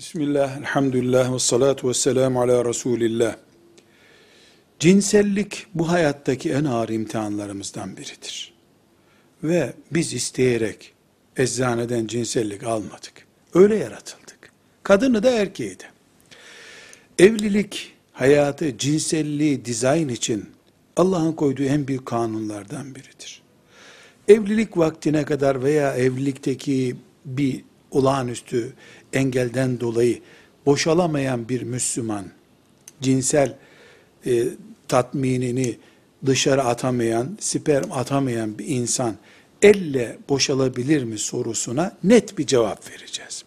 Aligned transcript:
Bismillah, 0.00 0.58
elhamdülillah 0.58 1.34
ve 1.34 1.38
salatu 1.38 1.88
ve 1.88 1.94
selamu 1.94 2.40
ala 2.40 2.64
Resulillah. 2.64 3.36
Cinsellik 4.78 5.66
bu 5.74 5.88
hayattaki 5.88 6.52
en 6.52 6.64
ağır 6.64 6.88
imtihanlarımızdan 6.88 7.96
biridir. 7.96 8.52
Ve 9.42 9.72
biz 9.90 10.14
isteyerek 10.14 10.92
eczaneden 11.36 12.06
cinsellik 12.06 12.62
almadık. 12.62 13.12
Öyle 13.54 13.76
yaratıldık. 13.76 14.52
Kadını 14.82 15.22
da 15.22 15.30
erkeği 15.30 15.78
de. 15.78 15.84
Evlilik, 17.18 17.92
hayatı, 18.12 18.78
cinselliği 18.78 19.64
dizayn 19.64 20.08
için 20.08 20.50
Allah'ın 20.96 21.32
koyduğu 21.32 21.64
en 21.64 21.88
büyük 21.88 22.06
kanunlardan 22.06 22.94
biridir. 22.94 23.42
Evlilik 24.28 24.78
vaktine 24.78 25.24
kadar 25.24 25.62
veya 25.62 25.94
evlilikteki 25.94 26.96
bir 27.24 27.69
olağanüstü 27.90 28.72
engelden 29.12 29.80
dolayı 29.80 30.20
boşalamayan 30.66 31.48
bir 31.48 31.62
Müslüman, 31.62 32.24
cinsel 33.00 33.56
e, 34.26 34.44
tatminini 34.88 35.76
dışarı 36.26 36.62
atamayan, 36.62 37.38
sperm 37.40 37.92
atamayan 37.92 38.58
bir 38.58 38.66
insan 38.66 39.16
elle 39.62 40.18
boşalabilir 40.28 41.04
mi 41.04 41.18
sorusuna 41.18 41.96
net 42.04 42.38
bir 42.38 42.46
cevap 42.46 42.90
vereceğiz. 42.90 43.44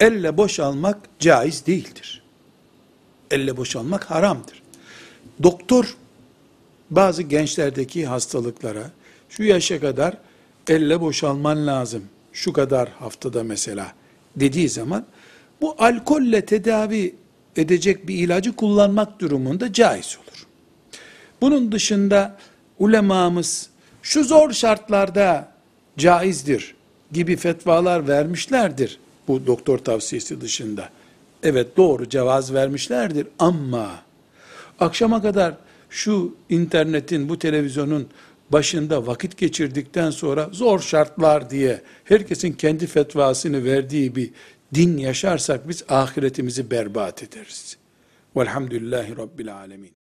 Elle 0.00 0.36
boşalmak 0.36 0.98
caiz 1.18 1.66
değildir. 1.66 2.22
Elle 3.30 3.56
boşalmak 3.56 4.10
haramdır. 4.10 4.62
Doktor 5.42 5.96
bazı 6.90 7.22
gençlerdeki 7.22 8.06
hastalıklara 8.06 8.90
şu 9.28 9.42
yaşa 9.42 9.80
kadar 9.80 10.18
elle 10.68 11.00
boşalman 11.00 11.66
lazım. 11.66 12.04
Şu 12.34 12.52
kadar 12.52 12.88
haftada 12.88 13.44
mesela 13.44 13.92
dediği 14.36 14.68
zaman 14.68 15.06
bu 15.60 15.76
alkolle 15.78 16.44
tedavi 16.44 17.14
edecek 17.56 18.08
bir 18.08 18.14
ilacı 18.14 18.56
kullanmak 18.56 19.20
durumunda 19.20 19.72
caiz 19.72 20.18
olur. 20.22 20.46
Bunun 21.40 21.72
dışında 21.72 22.36
ulemamız 22.78 23.70
şu 24.02 24.24
zor 24.24 24.52
şartlarda 24.52 25.52
caizdir 25.98 26.74
gibi 27.12 27.36
fetvalar 27.36 28.08
vermişlerdir 28.08 28.98
bu 29.28 29.46
doktor 29.46 29.78
tavsiyesi 29.78 30.40
dışında. 30.40 30.88
Evet 31.42 31.76
doğru 31.76 32.08
cevaz 32.08 32.54
vermişlerdir 32.54 33.26
ama 33.38 33.90
akşama 34.80 35.22
kadar 35.22 35.54
şu 35.90 36.36
internetin, 36.50 37.28
bu 37.28 37.38
televizyonun 37.38 38.08
başında 38.54 39.06
vakit 39.06 39.36
geçirdikten 39.36 40.10
sonra 40.10 40.48
zor 40.52 40.80
şartlar 40.80 41.50
diye 41.50 41.80
herkesin 42.04 42.52
kendi 42.52 42.86
fetvasını 42.86 43.64
verdiği 43.64 44.16
bir 44.16 44.30
din 44.74 44.98
yaşarsak 44.98 45.68
biz 45.68 45.84
ahiretimizi 45.88 46.70
berbat 46.70 47.22
ederiz. 47.22 47.76
Velhamdülillahi 48.36 49.16
Rabbil 49.16 49.54
Alemin. 49.54 50.03